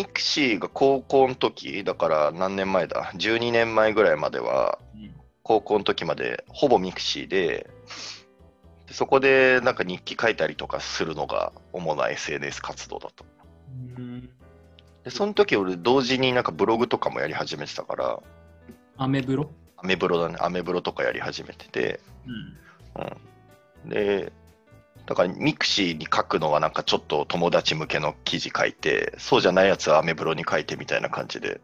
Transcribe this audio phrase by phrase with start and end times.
[0.00, 5.10] ミクシーが高校の時、だから何年前だ ?12 年前ぐらいまでは、うん
[5.42, 7.68] 高校の時までほぼミクシーで、
[8.86, 13.24] でそこでなんか日記書いたりとかするのが主な SNS 活動だと。
[13.98, 14.30] うん
[15.02, 18.20] で、その時俺同時になんかブログとかもやり始めてたから、
[18.96, 19.50] アメブロ？
[19.76, 22.00] アメブロだね、アメブロとかやり始めてて、
[22.94, 23.02] うん。
[23.84, 23.88] うん。
[23.88, 24.32] で、
[25.10, 31.60] だからミクシーに書くのはなんかちょっと友達向けの記事書いて、そうじゃないやつはアメブロに書いてみたいな感じで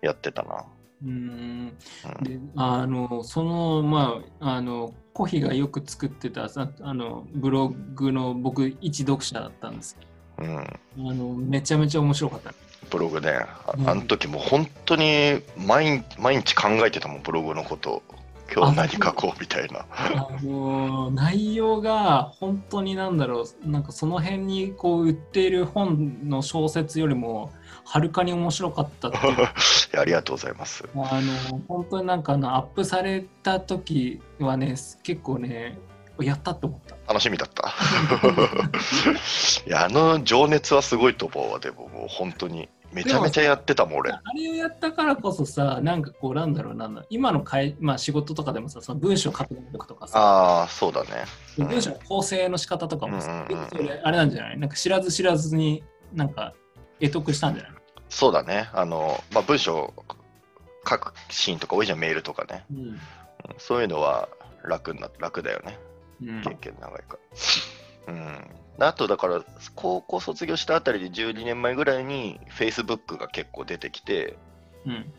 [0.00, 0.64] やってたな。
[1.04, 1.76] うんうん
[2.24, 9.96] であのそのまああのコヒがよく作ってたさあのブログの僕一読者だったんです
[10.38, 10.56] けうん。
[10.96, 12.52] どあのめちゃめちゃ面白かった
[12.90, 13.30] ブログね。
[13.86, 18.02] あの時もう本当に毎毎日考えてたもん、ブログのこと。
[18.54, 19.86] 今日何書こうみたいな。
[19.90, 27.52] あの内容が本当になんだろうなんかその辺にこう売っている本の小説よりも
[27.84, 29.12] はるかに面白かったっ
[29.98, 30.84] ありがとうございます。
[30.94, 35.78] あの本当になんかあのアップされた時はね結構ね
[36.20, 37.72] やったって思った楽しみだった。
[39.66, 42.68] いや、あの情熱はすごいと思うわ、でももう本当に。
[42.92, 44.10] めちゃめちゃやってたもん、俺。
[44.12, 51.10] あれをやったからこそさ、なんかこう、なんだろう、なんだ今のかい、まあ、仕事とかでもさ、その文章書く能力とかさ、ああ、そうだね。
[51.58, 54.58] うん文章の構成の仕方とかもさ、うんうんあれなんじゃない？
[54.58, 56.54] なんか知らず知らずになんか
[57.00, 57.72] 得得したんじゃない？
[58.08, 58.68] そうだね。
[58.72, 59.92] あの、まあ、文章
[60.88, 62.64] 書くシーンとか多いじゃん、メールとかね。
[62.70, 62.78] うん。
[62.78, 63.00] うん
[63.58, 64.28] そういうのは
[64.64, 65.78] 楽な楽だよね。
[66.22, 67.18] うん経験長いか
[68.06, 68.14] ら。
[68.14, 68.46] うん。
[68.88, 69.44] あと、だから、
[69.74, 74.36] 高校卒業したあたりで12年前ぐらいに、Facebook が結構出てきて、
[74.86, 75.12] うん。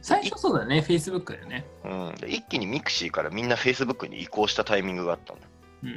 [0.00, 1.66] 最初そうだよね、Facebook だよね。
[1.84, 5.44] うん、で一気にミクシーからみんな Facebook に移行したタイミングがあったのよ。
[5.82, 5.96] うんうん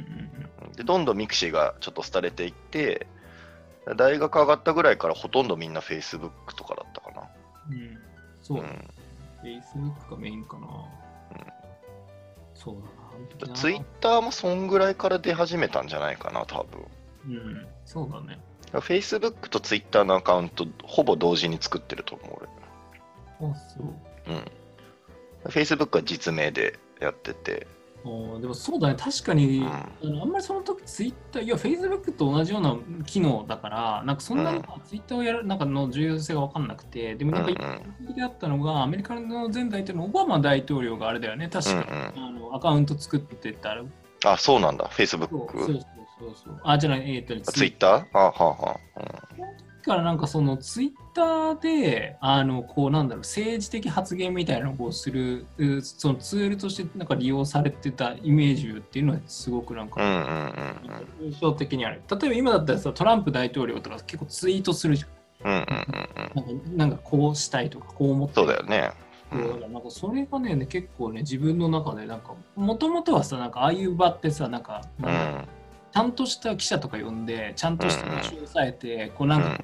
[0.66, 3.06] うんで、どんどんミクシーがちょっと廃れていって、
[3.96, 7.28] 大学上がったぐらいからほとんどみんな Facebook とかだったかな。
[7.70, 7.74] うん。
[7.74, 7.98] うん。
[8.42, 8.90] そうう、ん、
[9.42, 10.66] Facebook がメインかな。
[12.54, 12.86] そうだな
[13.16, 13.54] あの時な。
[13.54, 16.86] ツイッターもそんぐらいから出始めたんじゃないかな、多分。
[17.26, 17.66] うん。
[17.84, 18.38] そうだね。
[18.72, 22.40] Facebook と Twitter のアカウント、ほぼ同時に作ってると思
[23.40, 23.86] う、あ、そう。
[24.26, 24.36] 俺。
[24.36, 24.44] うん。
[25.50, 27.66] Facebook は実名でやってて、
[28.04, 41.74] あーでもそうだね、確かに、うんあのあんまりその時ツイッター、いや、Facebook と同じような機能だから、なんかそんなうんツイッターをやるなんかの重要性が分かんなくて、でもなんかうんうん一般的だったのが、アメリカの前大統領のオバマ大統領があれだよね、確か、
[42.16, 43.84] うんあのアカウント作ってたら、
[44.24, 45.66] あ、そうなんだ、そうそう Facebook。
[45.66, 45.86] そう
[46.22, 46.60] そうそう。
[46.64, 49.02] あ、じゃない、えっ、と、ツイッターあはあはあ。
[49.82, 61.32] からなんかそのツイッターであのこうなんだろう政治的発言みたいなのをするうそのツールとしてなんか利用されてたイメージっていうのはすごくなんかうんうんうんうん。
[61.32, 62.02] 印象的にある。
[62.08, 65.50] 例えば今だったらさトランプ大統領とか結構ツイートするじゃん。
[65.50, 65.66] うんうん
[66.38, 66.76] うんうん。
[66.76, 68.92] なんかこうしたいとかこう思ってそうだよね。
[69.32, 75.48] うんなんかそれがね結構ね自分の中でなんかもともとはさなんかああいう場ってさなんか、うん
[75.92, 79.60] ちゃんとした記者とか呼んでちゃんとした場所を抑えて、こうなんか、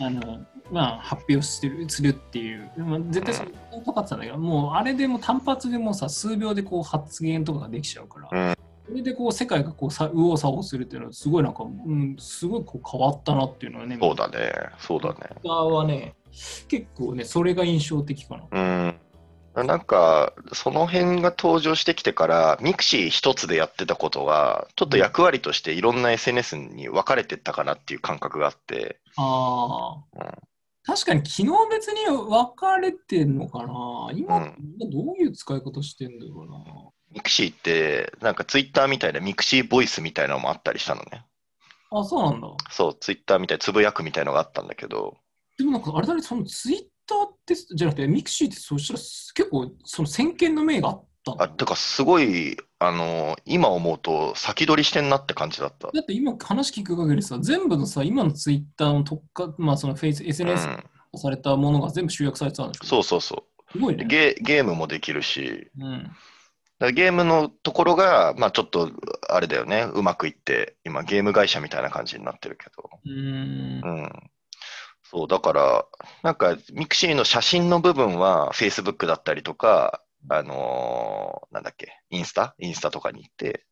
[0.00, 3.50] あのまあ、発表するっていう、まあ、絶対それ
[3.84, 14.52] とかってたんだけど、もうあれでも単発でもうさ数秒でこう発言とかができちゃうから、うんそれでこう世界がこうさ右往左往するっていうのはすごいなんか、うん、すごいこう変わったなっていうのはね、そうだね。
[14.78, 15.18] そうだね。
[15.44, 16.14] はね、
[16.68, 18.86] 結構ね、それが印象的かな。
[18.86, 18.94] うん。
[19.54, 30.32] なんか、その辺が登場してきてから、ミクシー一つでやってたことが、ちょっと役割としていろんな SNS に分かれてったかなっていう感覚があって、ああ、うん
[30.84, 36.90] 確かに機能別に分かれてんのかな今、うんどういう使い方してんだろうな。
[37.12, 41.24] ミクシーって、なんかツイッターみたいなミクシーボイスみたいなのもあったりしたのね。
[41.90, 42.48] あ、そうなんだ。
[42.70, 45.18] そう、ツイッターみたいなつぶやくみたいなのがあったんだけど、
[45.58, 55.90] でもなんかあれだね、そのツイッターってじゃなくて、ミクシーってそしたら結構その先見の明があったあ、てかすごい、あの今思うと先取りしてんなって感じだった。
[55.92, 60.84] だって今話聞く限りさ、全部のさ、今のツイッターの特化、まあそのフェイス、う SNS ん、
[61.16, 63.44] されたものが全部集約されてたんでしょそうそうそ。
[63.72, 64.04] すごいうね。
[64.06, 66.10] ゲゲームもできるし、うん。
[66.92, 68.90] ゲームのところが、まあちょっと、
[69.28, 72.90] あれだよね、うまくいって、今ゲーム会社みたいな感じになってるけど。
[73.04, 74.02] うーんう。
[74.02, 74.31] ん。
[75.14, 75.86] そう、だから、
[76.22, 82.54] なんか、ミクシーの写真の部分は Facebook だったりとか、あのーなんだっけ、インスタ？
[82.58, 83.66] インスタとかに行って、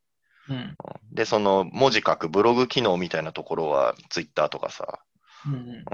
[0.50, 0.76] うん。
[1.12, 4.98] で、その文字書くブログ機能みたいなところは Twitter とかさ、
[5.46, 5.60] うんうん。
[5.60, 5.84] うん、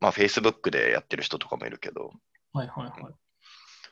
[0.00, 2.12] まあ Facebook でやってる人とかもいるけど、
[2.52, 3.14] はいはいはい。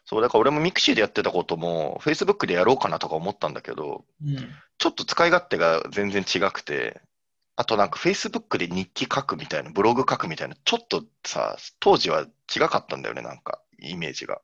[0.05, 4.37] そう、だから俺もミクシーでやってたことも Facebook でやろうかなとか思ったんだけど、うん。
[4.79, 7.01] ちょっと使い勝手が全然違くて、
[7.57, 14.41] あとなんか Facebook で日記書くみたいな、ブログ書くみたいな、ちょっとさ、当時は違かったんだよね、なんか、イメージが。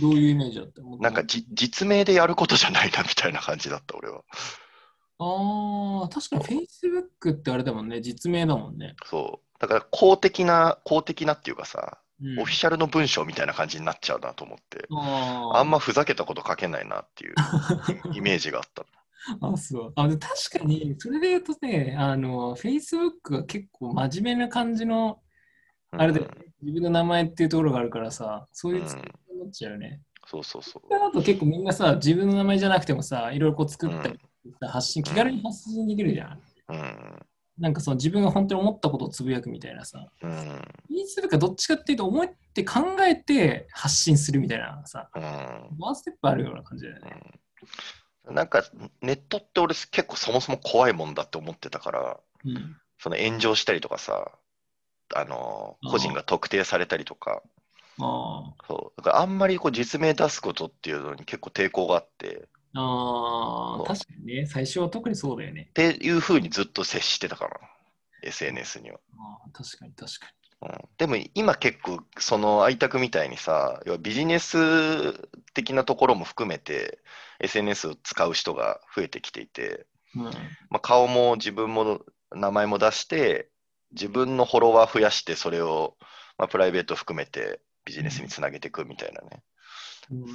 [0.00, 0.82] どういうイメージだった？
[1.00, 4.22] なんかじ実名でやることじゃないなみたいな感じだった、俺は。
[5.18, 6.44] ああ、確かに
[7.22, 8.94] Facebook ってあれだもんね、実名だもんね。
[9.06, 9.58] そう。
[9.60, 17.34] だから公的な、公的なっていうかさ、うんオフィシャルの文章みたいな感じになっちゃうなと思って、あんまふざけたこと書けないなっていう
[18.14, 18.84] イメージがあった。
[19.40, 19.92] あ、そう。
[19.96, 25.20] あで確かに、それで言うとね、あの、Facebook が結構真面目な感じの、
[25.92, 26.26] あれで、
[26.62, 30.00] 自分の名前っていうところがあるからさ、そういう作り方になっちゃうよね。
[30.26, 30.90] そうそうそう。
[30.90, 34.18] だと結構みんなさ、自分の名前じゃなくてもさ、いろいろこう作ったり、
[34.60, 36.40] 発信、気軽に発信できるじゃん。
[36.68, 37.26] うん。
[37.58, 40.30] なんかその自分が本当に思ったことをつぶやくみたいなさ、うん。
[40.88, 45.22] 言いするかどっちかっていうと、思って考えて発信するみたいなさ、うん。
[45.78, 47.10] ワンステップあるような感じだよね。
[47.12, 47.40] うん。
[48.30, 48.64] なんか、
[49.00, 52.76] ネットって俺結構そもそも怖いもんだって思ってたから、うん。
[52.98, 54.30] その炎上したりとかさ、
[55.14, 57.42] あの、個人が特定されたりとか、
[57.98, 59.00] あそう。
[59.02, 65.66] だからあんまりこう実名出すことっていうのに結構抵抗があって、あ、あ確かにね、最初は特にそうだよね。
[65.70, 67.50] っていうふうにずっと接してたかな、
[68.22, 68.98] SNS には。
[69.18, 70.32] ああ確かに確か
[70.62, 74.56] うん、でも今結構その愛宅みたいにさ要はビジネス
[75.54, 76.98] 的なところも含めて
[77.40, 80.22] SNS を使う人が増えてきていて、に。
[80.24, 80.32] うん。
[80.70, 82.00] まあ、顔も自分も
[82.30, 83.48] 名前も出して
[83.92, 85.96] 自分のフォロワー増やしてそれを、
[86.38, 89.42] まあ、プライベート含めてビジネスにつなげていくみたいなね、うん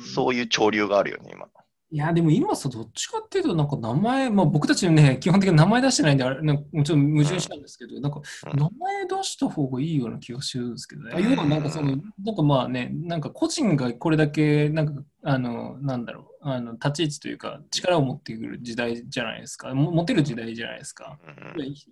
[0.05, 1.49] そういう潮流があるよね今。
[1.89, 11.15] いや、でも今さ、どっちかっていうと、なんか名前、まあ僕たちね、 基本的に名前出してないんで、あれなんかもちろん矛盾したんですけど、なんかうん名前出した方がいいような気がするんですけどね。
[11.15, 19.73] うん要はなんかその、なんかまあね、なんか個人がこれだけ、なんか、あの、なんだろう、あの立ち位置というか、力を持ってくる時代じゃないですか。
[19.73, 21.17] も持てる時代じゃないですか。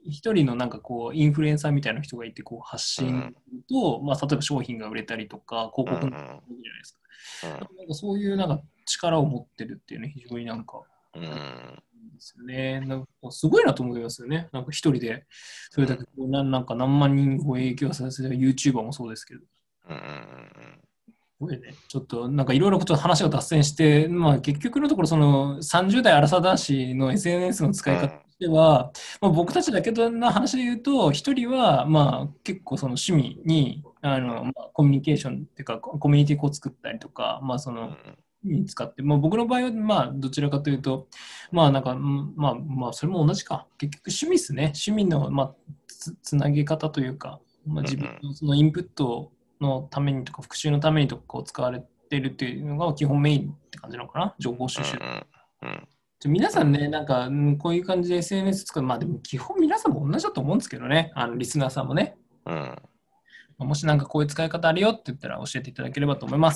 [0.05, 3.33] 一人のなんかこうインフルエンサーみたいな人がいてこう発信
[3.69, 6.39] と、まあ、例えば商品が売れたりとか広告のじゃないで
[6.83, 6.99] すか。
[6.99, 10.83] うんなんかそういうなんか力を持ってるっていうね、非常になんか
[11.15, 11.29] うんで
[12.19, 12.81] すよね。
[12.81, 14.49] なんかすごいなと思いますよね。
[14.51, 15.25] なんか一人で
[15.69, 19.41] それだけなんなんか何万人を影響させる YouTuber もそうですけど。
[19.89, 20.79] うんうん
[21.37, 37.97] すごいね、ちょっとなんかいろいろこと話が脱線して、まあ、結局のところその30代アラサー男子の SNS の使い方としては、まあ、僕たちだけの話で言うと一人はまあ結構その趣味にあの、まあ、コミュニケーションっていうかコミュニティを作ったりとか、まあ、そうんの
[38.45, 41.07] に使って、まあ、僕の場合はまあどちらかというと
[41.51, 43.67] まあなんかうんまあまあそれも同じか。
[43.77, 44.63] 結局趣味ですね。
[44.75, 45.55] 趣味の、まあ、
[45.87, 49.31] つつなげ方というか、まあ、自分のそのインプット
[49.61, 54.35] のためにとか復習のためにとかこう使われてるっていうのが基本メインって感じなのかな。
[54.39, 54.97] 情報収集、
[56.25, 61.11] 皆さんねなんかうんこういう感じで SNS 使うまあでも基本皆さんも同じだと思うんですけどね。
[61.15, 62.17] あのリスナーさんもね。
[62.45, 62.53] うん。
[62.53, 62.77] ま
[63.59, 66.53] あもしなんかこういう使い方あるよって言ったら教えていただければと思います